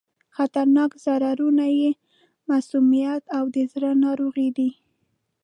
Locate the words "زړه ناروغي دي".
3.71-4.69